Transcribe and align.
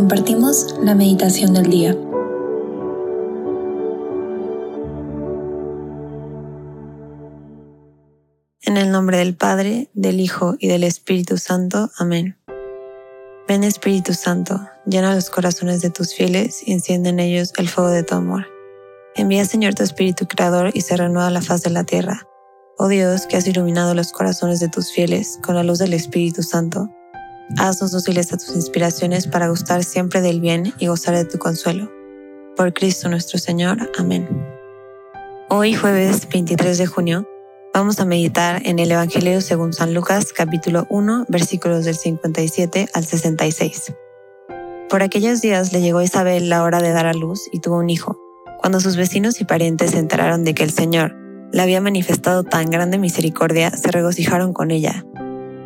compartimos 0.00 0.76
la 0.82 0.94
meditación 0.94 1.52
del 1.52 1.68
día. 1.68 1.90
En 8.62 8.78
el 8.78 8.90
nombre 8.90 9.18
del 9.18 9.36
Padre, 9.36 9.90
del 9.92 10.20
Hijo 10.20 10.54
y 10.58 10.68
del 10.68 10.84
Espíritu 10.84 11.36
Santo. 11.36 11.90
Amén. 11.98 12.38
Ven 13.46 13.62
Espíritu 13.62 14.14
Santo, 14.14 14.58
llena 14.86 15.14
los 15.14 15.28
corazones 15.28 15.82
de 15.82 15.90
tus 15.90 16.14
fieles 16.14 16.66
y 16.66 16.72
enciende 16.72 17.10
en 17.10 17.20
ellos 17.20 17.52
el 17.58 17.68
fuego 17.68 17.90
de 17.90 18.02
tu 18.02 18.14
amor. 18.14 18.46
Envía 19.16 19.44
Señor 19.44 19.74
tu 19.74 19.82
Espíritu 19.82 20.26
Creador 20.26 20.70
y 20.72 20.80
se 20.80 20.96
renueva 20.96 21.28
la 21.28 21.42
faz 21.42 21.62
de 21.62 21.68
la 21.68 21.84
tierra. 21.84 22.26
Oh 22.78 22.88
Dios, 22.88 23.26
que 23.26 23.36
has 23.36 23.46
iluminado 23.46 23.94
los 23.94 24.12
corazones 24.12 24.60
de 24.60 24.70
tus 24.70 24.92
fieles 24.92 25.38
con 25.42 25.56
la 25.56 25.62
luz 25.62 25.78
del 25.78 25.92
Espíritu 25.92 26.42
Santo, 26.42 26.88
haznos 27.58 27.92
dóciles 27.92 28.32
a 28.32 28.36
tus 28.36 28.54
inspiraciones 28.54 29.26
para 29.26 29.48
gustar 29.48 29.84
siempre 29.84 30.20
del 30.20 30.40
bien 30.40 30.72
y 30.78 30.86
gozar 30.86 31.16
de 31.16 31.24
tu 31.24 31.38
consuelo. 31.38 31.90
Por 32.56 32.72
Cristo 32.72 33.08
nuestro 33.08 33.38
Señor. 33.38 33.90
Amén. 33.98 34.28
Hoy 35.48 35.74
jueves 35.74 36.28
23 36.30 36.78
de 36.78 36.86
junio 36.86 37.26
Vamos 37.72 38.00
a 38.00 38.04
meditar 38.04 38.62
en 38.66 38.80
el 38.80 38.90
Evangelio 38.90 39.40
según 39.40 39.72
San 39.72 39.94
Lucas 39.94 40.32
capítulo 40.32 40.88
1 40.90 41.26
versículos 41.28 41.84
del 41.84 41.94
57 41.94 42.88
al 42.92 43.04
66. 43.04 43.94
Por 44.88 45.04
aquellos 45.04 45.40
días 45.40 45.72
le 45.72 45.80
llegó 45.80 45.98
a 45.98 46.04
Isabel 46.04 46.48
la 46.48 46.64
hora 46.64 46.82
de 46.82 46.90
dar 46.90 47.06
a 47.06 47.12
luz 47.12 47.48
y 47.52 47.60
tuvo 47.60 47.78
un 47.78 47.88
hijo. 47.88 48.18
Cuando 48.58 48.80
sus 48.80 48.96
vecinos 48.96 49.40
y 49.40 49.44
parientes 49.44 49.92
se 49.92 49.98
enteraron 49.98 50.42
de 50.42 50.52
que 50.52 50.64
el 50.64 50.72
Señor 50.72 51.14
le 51.52 51.62
había 51.62 51.80
manifestado 51.80 52.42
tan 52.42 52.70
grande 52.70 52.98
misericordia, 52.98 53.70
se 53.70 53.92
regocijaron 53.92 54.52
con 54.52 54.72
ella. 54.72 55.04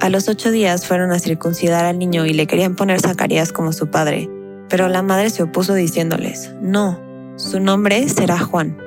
A 0.00 0.08
los 0.08 0.28
ocho 0.28 0.50
días 0.50 0.86
fueron 0.86 1.12
a 1.12 1.18
circuncidar 1.18 1.84
al 1.84 1.98
niño 1.98 2.24
y 2.24 2.32
le 2.32 2.46
querían 2.46 2.74
poner 2.74 3.00
Zacarías 3.00 3.52
como 3.52 3.74
su 3.74 3.88
padre, 3.90 4.30
pero 4.70 4.88
la 4.88 5.02
madre 5.02 5.28
se 5.28 5.42
opuso 5.42 5.74
diciéndoles, 5.74 6.54
no, 6.62 6.98
su 7.36 7.60
nombre 7.60 8.08
será 8.08 8.38
Juan. 8.38 8.78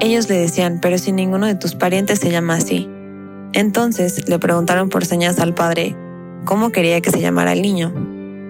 Ellos 0.00 0.30
le 0.30 0.38
decían, 0.38 0.78
pero 0.80 0.96
si 0.96 1.12
ninguno 1.12 1.46
de 1.46 1.54
tus 1.54 1.74
parientes 1.74 2.18
se 2.18 2.30
llama 2.30 2.54
así. 2.54 2.88
Entonces 3.52 4.26
le 4.26 4.38
preguntaron 4.38 4.88
por 4.88 5.04
señas 5.04 5.38
al 5.38 5.52
padre 5.52 5.94
cómo 6.46 6.70
quería 6.70 7.02
que 7.02 7.10
se 7.10 7.20
llamara 7.20 7.52
el 7.52 7.60
niño. 7.60 7.92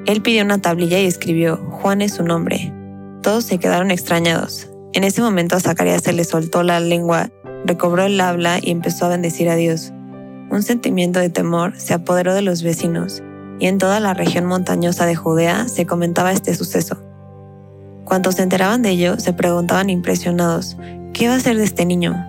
Él 0.06 0.22
pidió 0.22 0.44
una 0.44 0.58
tablilla 0.58 1.00
y 1.00 1.06
escribió, 1.06 1.56
Juan 1.56 2.00
es 2.00 2.14
su 2.14 2.22
nombre. 2.22 2.72
Todos 3.22 3.44
se 3.44 3.58
quedaron 3.58 3.90
extrañados. 3.90 4.70
En 4.92 5.02
ese 5.02 5.20
momento 5.20 5.56
a 5.56 5.60
Zacarías 5.60 6.02
se 6.02 6.12
le 6.12 6.22
soltó 6.22 6.62
la 6.62 6.78
lengua, 6.78 7.30
recobró 7.64 8.04
el 8.04 8.20
habla 8.20 8.60
y 8.62 8.70
empezó 8.70 9.06
a 9.06 9.08
bendecir 9.08 9.48
a 9.48 9.56
Dios. 9.56 9.92
Un 10.54 10.62
sentimiento 10.62 11.18
de 11.18 11.30
temor 11.30 11.72
se 11.78 11.94
apoderó 11.94 12.32
de 12.32 12.40
los 12.40 12.62
vecinos, 12.62 13.24
y 13.58 13.66
en 13.66 13.78
toda 13.78 13.98
la 13.98 14.14
región 14.14 14.44
montañosa 14.44 15.04
de 15.04 15.16
Judea 15.16 15.66
se 15.66 15.84
comentaba 15.84 16.30
este 16.30 16.54
suceso. 16.54 16.96
Cuantos 18.04 18.36
se 18.36 18.44
enteraban 18.44 18.80
de 18.82 18.90
ello 18.90 19.18
se 19.18 19.32
preguntaban 19.32 19.90
impresionados, 19.90 20.76
¿qué 21.12 21.26
va 21.26 21.34
a 21.34 21.38
hacer 21.38 21.56
de 21.56 21.64
este 21.64 21.84
niño? 21.84 22.24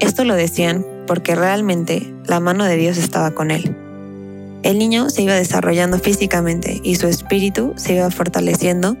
Esto 0.00 0.24
lo 0.24 0.34
decían 0.34 0.82
porque 1.06 1.34
realmente 1.34 2.10
la 2.24 2.40
mano 2.40 2.64
de 2.64 2.78
Dios 2.78 2.96
estaba 2.96 3.32
con 3.32 3.50
él. 3.50 3.76
El 4.62 4.78
niño 4.78 5.10
se 5.10 5.20
iba 5.20 5.34
desarrollando 5.34 5.98
físicamente 5.98 6.80
y 6.82 6.94
su 6.94 7.06
espíritu 7.06 7.74
se 7.76 7.96
iba 7.96 8.10
fortaleciendo 8.10 8.96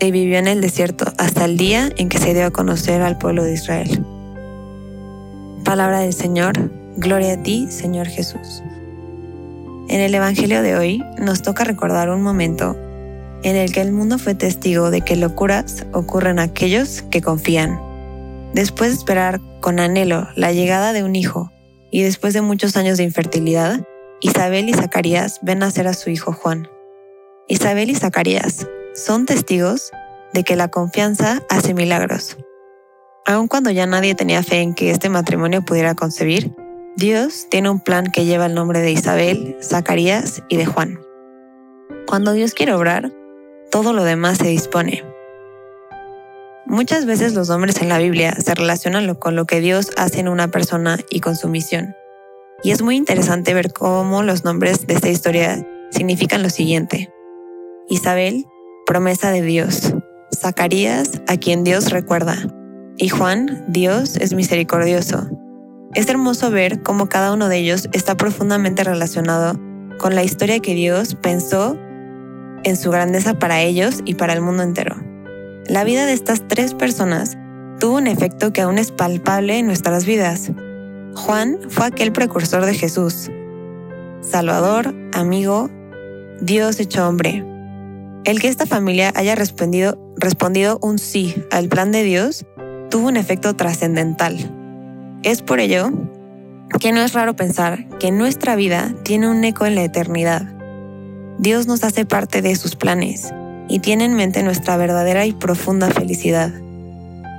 y 0.00 0.10
vivió 0.10 0.40
en 0.40 0.48
el 0.48 0.60
desierto 0.60 1.12
hasta 1.16 1.44
el 1.44 1.56
día 1.56 1.90
en 1.96 2.08
que 2.08 2.18
se 2.18 2.34
dio 2.34 2.46
a 2.46 2.50
conocer 2.50 3.02
al 3.02 3.18
pueblo 3.18 3.44
de 3.44 3.54
Israel. 3.54 4.04
Palabra 5.62 6.00
del 6.00 6.12
Señor, 6.12 6.79
gloria 7.00 7.32
a 7.32 7.42
ti, 7.42 7.66
Señor 7.70 8.06
Jesús. 8.06 8.62
En 9.88 10.00
el 10.00 10.14
Evangelio 10.14 10.62
de 10.62 10.76
hoy 10.76 11.02
nos 11.18 11.42
toca 11.42 11.64
recordar 11.64 12.10
un 12.10 12.22
momento 12.22 12.76
en 13.42 13.56
el 13.56 13.72
que 13.72 13.80
el 13.80 13.90
mundo 13.90 14.18
fue 14.18 14.34
testigo 14.34 14.90
de 14.90 15.00
que 15.00 15.16
locuras 15.16 15.86
ocurren 15.92 16.38
a 16.38 16.44
aquellos 16.44 17.02
que 17.02 17.22
confían 17.22 17.80
Después 18.52 18.90
de 18.90 18.96
esperar 18.96 19.40
con 19.60 19.78
anhelo 19.78 20.26
la 20.34 20.52
llegada 20.52 20.92
de 20.92 21.04
un 21.04 21.14
hijo 21.14 21.52
y 21.92 22.02
después 22.02 22.34
de 22.34 22.40
muchos 22.40 22.76
años 22.76 22.98
de 22.98 23.04
infertilidad, 23.04 23.80
Isabel 24.20 24.68
y 24.68 24.74
Zacarías 24.74 25.38
ven 25.42 25.60
nacer 25.60 25.86
a 25.86 25.94
su 25.94 26.10
hijo 26.10 26.32
Juan. 26.32 26.68
Isabel 27.46 27.90
y 27.90 27.94
Zacarías 27.94 28.66
son 28.94 29.24
testigos 29.24 29.92
de 30.34 30.42
que 30.42 30.56
la 30.56 30.68
confianza 30.68 31.42
hace 31.48 31.74
milagros. 31.74 32.38
Aun 33.24 33.46
cuando 33.46 33.70
ya 33.70 33.86
nadie 33.86 34.16
tenía 34.16 34.42
fe 34.42 34.62
en 34.62 34.74
que 34.74 34.90
este 34.90 35.08
matrimonio 35.08 35.62
pudiera 35.62 35.94
concebir, 35.94 36.52
Dios 36.96 37.46
tiene 37.48 37.70
un 37.70 37.78
plan 37.78 38.06
que 38.06 38.24
lleva 38.24 38.46
el 38.46 38.54
nombre 38.54 38.80
de 38.80 38.90
Isabel, 38.90 39.56
Zacarías 39.62 40.42
y 40.48 40.56
de 40.56 40.66
Juan. 40.66 40.98
Cuando 42.06 42.32
Dios 42.32 42.52
quiere 42.52 42.72
obrar, 42.72 43.12
todo 43.70 43.92
lo 43.92 44.02
demás 44.02 44.38
se 44.38 44.48
dispone. 44.48 45.04
Muchas 46.66 47.06
veces 47.06 47.32
los 47.34 47.48
nombres 47.48 47.80
en 47.80 47.88
la 47.88 47.98
Biblia 47.98 48.34
se 48.40 48.54
relacionan 48.54 49.14
con 49.14 49.36
lo 49.36 49.44
que 49.44 49.60
Dios 49.60 49.92
hace 49.96 50.18
en 50.18 50.28
una 50.28 50.48
persona 50.48 50.98
y 51.10 51.20
con 51.20 51.36
su 51.36 51.48
misión. 51.48 51.94
Y 52.64 52.72
es 52.72 52.82
muy 52.82 52.96
interesante 52.96 53.54
ver 53.54 53.72
cómo 53.72 54.24
los 54.24 54.44
nombres 54.44 54.86
de 54.86 54.94
esta 54.94 55.08
historia 55.08 55.64
significan 55.90 56.42
lo 56.42 56.50
siguiente. 56.50 57.12
Isabel, 57.88 58.46
promesa 58.84 59.30
de 59.30 59.42
Dios. 59.42 59.94
Zacarías, 60.36 61.22
a 61.28 61.36
quien 61.36 61.62
Dios 61.62 61.90
recuerda. 61.90 62.36
Y 62.96 63.08
Juan, 63.08 63.64
Dios 63.68 64.16
es 64.16 64.34
misericordioso. 64.34 65.28
Es 65.92 66.08
hermoso 66.08 66.52
ver 66.52 66.82
cómo 66.82 67.08
cada 67.08 67.32
uno 67.32 67.48
de 67.48 67.58
ellos 67.58 67.88
está 67.92 68.16
profundamente 68.16 68.84
relacionado 68.84 69.58
con 69.98 70.14
la 70.14 70.22
historia 70.22 70.60
que 70.60 70.74
Dios 70.74 71.16
pensó 71.16 71.76
en 72.62 72.76
su 72.76 72.92
grandeza 72.92 73.40
para 73.40 73.60
ellos 73.62 74.00
y 74.04 74.14
para 74.14 74.32
el 74.32 74.40
mundo 74.40 74.62
entero. 74.62 74.94
La 75.66 75.82
vida 75.82 76.06
de 76.06 76.12
estas 76.12 76.46
tres 76.46 76.74
personas 76.74 77.36
tuvo 77.80 77.96
un 77.96 78.06
efecto 78.06 78.52
que 78.52 78.60
aún 78.60 78.78
es 78.78 78.92
palpable 78.92 79.58
en 79.58 79.66
nuestras 79.66 80.06
vidas. 80.06 80.52
Juan 81.16 81.58
fue 81.68 81.86
aquel 81.86 82.12
precursor 82.12 82.66
de 82.66 82.74
Jesús, 82.74 83.28
Salvador, 84.20 84.94
amigo, 85.12 85.70
Dios 86.40 86.78
hecho 86.78 87.08
hombre. 87.08 87.44
El 88.24 88.40
que 88.40 88.46
esta 88.46 88.66
familia 88.66 89.12
haya 89.16 89.34
respondido, 89.34 89.98
respondido 90.16 90.78
un 90.82 91.00
sí 91.00 91.34
al 91.50 91.68
plan 91.68 91.90
de 91.90 92.04
Dios 92.04 92.46
tuvo 92.90 93.08
un 93.08 93.16
efecto 93.16 93.56
trascendental. 93.56 94.59
Es 95.22 95.42
por 95.42 95.60
ello 95.60 95.90
que 96.80 96.92
no 96.92 97.02
es 97.02 97.12
raro 97.12 97.36
pensar 97.36 97.86
que 97.98 98.10
nuestra 98.10 98.56
vida 98.56 98.94
tiene 99.02 99.28
un 99.28 99.44
eco 99.44 99.66
en 99.66 99.74
la 99.74 99.84
eternidad. 99.84 100.46
Dios 101.36 101.66
nos 101.66 101.84
hace 101.84 102.06
parte 102.06 102.40
de 102.40 102.56
sus 102.56 102.74
planes 102.74 103.30
y 103.68 103.80
tiene 103.80 104.06
en 104.06 104.14
mente 104.14 104.42
nuestra 104.42 104.78
verdadera 104.78 105.26
y 105.26 105.32
profunda 105.32 105.90
felicidad. 105.90 106.50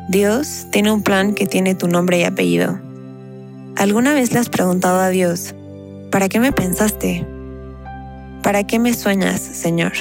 Dios 0.09 0.67
tiene 0.69 0.91
un 0.91 1.01
plan 1.01 1.33
que 1.33 1.47
tiene 1.47 1.73
tu 1.73 1.87
nombre 1.87 2.19
y 2.19 2.23
apellido. 2.23 2.79
¿Alguna 3.77 4.13
vez 4.13 4.31
le 4.31 4.37
has 4.37 4.49
preguntado 4.49 4.99
a 4.99 5.09
Dios, 5.09 5.55
¿para 6.11 6.29
qué 6.29 6.39
me 6.39 6.51
pensaste? 6.51 7.25
¿Para 8.43 8.63
qué 8.63 8.77
me 8.77 8.93
sueñas, 8.93 9.41
Señor? 9.41 9.93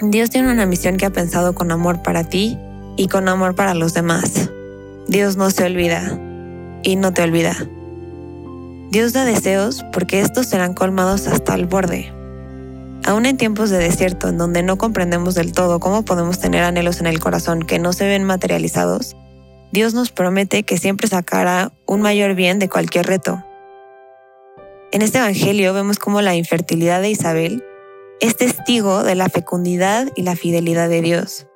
Dios 0.00 0.30
tiene 0.30 0.50
una 0.50 0.66
misión 0.66 0.96
que 0.96 1.06
ha 1.06 1.10
pensado 1.10 1.54
con 1.54 1.70
amor 1.70 2.02
para 2.02 2.24
ti 2.24 2.58
y 2.96 3.06
con 3.06 3.28
amor 3.28 3.54
para 3.54 3.74
los 3.74 3.94
demás. 3.94 4.50
Dios 5.06 5.36
no 5.36 5.48
se 5.50 5.64
olvida 5.64 6.18
y 6.82 6.96
no 6.96 7.12
te 7.12 7.22
olvida. 7.22 7.56
Dios 8.90 9.12
da 9.12 9.24
deseos 9.24 9.84
porque 9.92 10.20
estos 10.20 10.46
serán 10.46 10.74
colmados 10.74 11.26
hasta 11.26 11.54
el 11.54 11.66
borde. 11.66 12.12
Aún 13.04 13.26
en 13.26 13.36
tiempos 13.36 13.70
de 13.70 13.78
desierto 13.78 14.28
en 14.28 14.38
donde 14.38 14.62
no 14.62 14.78
comprendemos 14.78 15.34
del 15.34 15.52
todo 15.52 15.80
cómo 15.80 16.04
podemos 16.04 16.38
tener 16.38 16.62
anhelos 16.62 17.00
en 17.00 17.06
el 17.06 17.18
corazón 17.18 17.62
que 17.62 17.78
no 17.78 17.92
se 17.92 18.06
ven 18.06 18.24
materializados, 18.24 19.16
Dios 19.72 19.94
nos 19.94 20.12
promete 20.12 20.64
que 20.64 20.76
siempre 20.76 21.08
sacará 21.08 21.72
un 21.86 22.02
mayor 22.02 22.34
bien 22.34 22.58
de 22.58 22.68
cualquier 22.68 23.06
reto. 23.06 23.42
En 24.92 25.00
este 25.00 25.18
Evangelio 25.18 25.72
vemos 25.72 25.98
cómo 25.98 26.20
la 26.20 26.34
infertilidad 26.34 27.00
de 27.00 27.10
Isabel 27.10 27.64
es 28.20 28.36
testigo 28.36 29.02
de 29.02 29.14
la 29.14 29.30
fecundidad 29.30 30.08
y 30.14 30.22
la 30.22 30.36
fidelidad 30.36 30.90
de 30.90 31.00
Dios. 31.00 31.46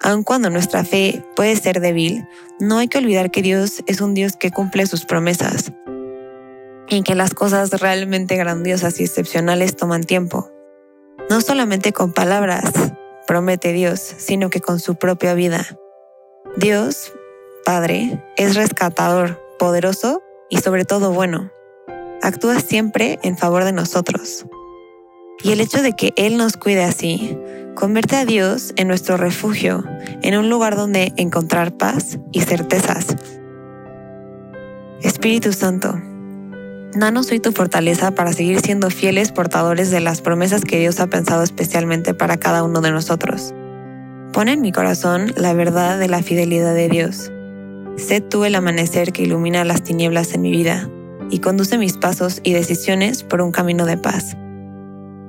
Aun 0.00 0.22
cuando 0.22 0.50
nuestra 0.50 0.84
fe 0.84 1.24
puede 1.34 1.56
ser 1.56 1.80
débil, 1.80 2.26
no 2.60 2.78
hay 2.78 2.88
que 2.88 2.98
olvidar 2.98 3.30
que 3.30 3.42
Dios 3.42 3.82
es 3.86 4.00
un 4.00 4.14
Dios 4.14 4.36
que 4.36 4.50
cumple 4.50 4.86
sus 4.86 5.04
promesas 5.04 5.72
y 6.88 7.02
que 7.02 7.14
las 7.14 7.34
cosas 7.34 7.70
realmente 7.80 8.36
grandiosas 8.36 9.00
y 9.00 9.04
excepcionales 9.04 9.76
toman 9.76 10.04
tiempo. 10.04 10.50
No 11.28 11.40
solamente 11.40 11.92
con 11.92 12.12
palabras 12.12 12.72
promete 13.26 13.72
Dios, 13.72 14.00
sino 14.00 14.48
que 14.48 14.60
con 14.60 14.80
su 14.80 14.94
propia 14.94 15.34
vida. 15.34 15.66
Dios, 16.56 17.12
Padre, 17.64 18.24
es 18.36 18.54
rescatador, 18.54 19.38
poderoso 19.58 20.22
y 20.48 20.58
sobre 20.58 20.84
todo 20.84 21.12
bueno. 21.12 21.50
Actúa 22.22 22.60
siempre 22.60 23.18
en 23.22 23.36
favor 23.36 23.64
de 23.64 23.72
nosotros. 23.72 24.46
Y 25.42 25.52
el 25.52 25.60
hecho 25.60 25.82
de 25.82 25.92
que 25.92 26.12
Él 26.16 26.36
nos 26.36 26.56
cuide 26.56 26.82
así, 26.82 27.38
convierte 27.78 28.16
a 28.16 28.24
Dios 28.24 28.72
en 28.74 28.88
nuestro 28.88 29.16
refugio, 29.16 29.84
en 30.22 30.36
un 30.36 30.50
lugar 30.50 30.74
donde 30.74 31.12
encontrar 31.16 31.76
paz 31.76 32.18
y 32.32 32.40
certezas. 32.40 33.16
Espíritu 35.00 35.52
Santo, 35.52 35.94
Danos 36.92 37.26
soy 37.26 37.38
tu 37.38 37.52
fortaleza 37.52 38.10
para 38.10 38.32
seguir 38.32 38.58
siendo 38.58 38.90
fieles 38.90 39.30
portadores 39.30 39.92
de 39.92 40.00
las 40.00 40.22
promesas 40.22 40.64
que 40.64 40.80
Dios 40.80 40.98
ha 40.98 41.06
pensado 41.06 41.44
especialmente 41.44 42.14
para 42.14 42.38
cada 42.38 42.64
uno 42.64 42.80
de 42.80 42.90
nosotros. 42.90 43.54
Pon 44.32 44.48
en 44.48 44.60
mi 44.60 44.72
corazón 44.72 45.32
la 45.36 45.52
verdad 45.52 46.00
de 46.00 46.08
la 46.08 46.20
fidelidad 46.20 46.74
de 46.74 46.88
Dios. 46.88 47.30
Sé 47.96 48.20
tú 48.20 48.44
el 48.44 48.56
amanecer 48.56 49.12
que 49.12 49.22
ilumina 49.22 49.64
las 49.64 49.84
tinieblas 49.84 50.34
en 50.34 50.40
mi 50.40 50.50
vida 50.50 50.90
y 51.30 51.38
conduce 51.38 51.78
mis 51.78 51.96
pasos 51.96 52.40
y 52.42 52.54
decisiones 52.54 53.22
por 53.22 53.40
un 53.40 53.52
camino 53.52 53.86
de 53.86 53.98
paz. 53.98 54.36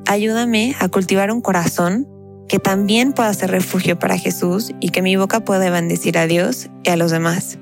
Ayúdame 0.07 0.75
a 0.79 0.87
cultivar 0.87 1.31
un 1.31 1.41
corazón 1.41 2.07
que 2.49 2.59
también 2.59 3.13
pueda 3.13 3.33
ser 3.33 3.51
refugio 3.51 3.97
para 3.97 4.17
Jesús 4.17 4.73
y 4.81 4.89
que 4.89 5.01
mi 5.01 5.15
boca 5.15 5.39
pueda 5.39 5.69
bendecir 5.69 6.17
a 6.17 6.27
Dios 6.27 6.69
y 6.83 6.89
a 6.89 6.97
los 6.97 7.11
demás. 7.11 7.57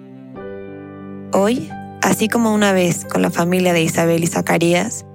Hoy 1.32 1.70
Así 2.02 2.30
como 2.30 2.54
una 2.54 2.72
vez 2.74 3.06
con 3.06 3.22
la 3.22 3.32
familia 3.32 3.74
de 3.74 3.82
Isabel 3.82 4.24
y 4.24 4.28
Zacarías, 4.28 5.06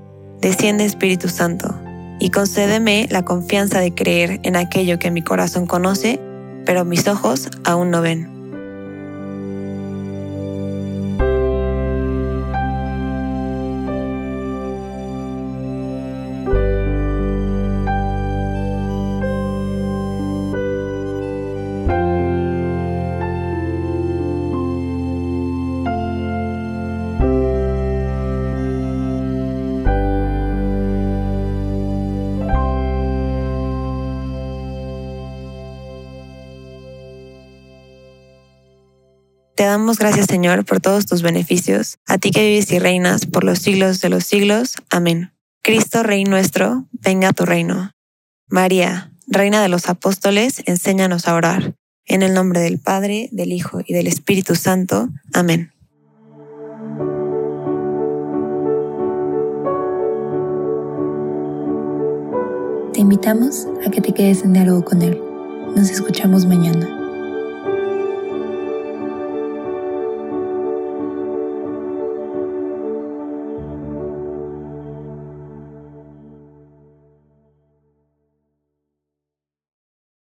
desciende 0.41 0.85
Espíritu 0.85 1.29
Santo 1.29 1.75
y 2.19 2.31
concédeme 2.31 3.09
la 3.11 3.25
confianza 3.25 3.81
de 3.81 3.95
creer 3.95 4.41
en 4.43 4.57
aquello 4.57 4.99
que 4.99 5.11
mi 5.11 5.23
corazón 5.23 5.67
conoce, 5.67 6.21
pero 6.67 6.85
mis 6.85 7.09
ojos 7.09 7.49
aún 7.65 7.91
no 7.91 8.03
ven. 8.03 8.31
Damos 39.73 39.99
gracias, 39.99 40.27
Señor, 40.27 40.67
por 40.67 40.81
todos 40.81 41.07
tus 41.07 41.23
beneficios, 41.23 41.99
a 42.07 42.19
ti 42.19 42.31
que 42.31 42.47
vives 42.47 42.71
y 42.73 42.79
reinas 42.79 43.25
por 43.25 43.43
los 43.43 43.59
siglos 43.59 44.03
de 44.03 44.11
los 44.11 44.25
siglos. 44.25 44.75
Amén. 44.91 45.33
Cristo, 45.63 46.03
Rey 46.03 46.25
nuestro, 46.25 46.87
venga 46.93 47.29
a 47.29 47.33
tu 47.33 47.47
reino. 47.47 47.93
María, 48.49 49.13
Reina 49.27 49.63
de 49.63 49.69
los 49.69 49.89
Apóstoles, 49.89 50.63
enséñanos 50.67 51.27
a 51.27 51.35
orar. 51.35 51.75
En 52.05 52.23
el 52.23 52.35
nombre 52.35 52.61
del 52.61 52.79
Padre, 52.81 53.31
del 53.33 53.53
Hijo 53.53 53.81
y 53.87 53.95
del 53.95 54.09
Espíritu 54.09 54.57
Santo. 54.57 55.09
Amén. 55.33 55.73
Te 62.93 63.01
invitamos 63.01 63.67
a 63.87 63.91
que 63.91 64.03
te 64.03 64.13
quedes 64.13 64.43
en 64.43 64.53
diálogo 64.53 64.85
con 64.85 65.01
Él. 65.01 65.19
Nos 65.75 65.89
escuchamos 65.89 66.45
mañana. 66.45 67.02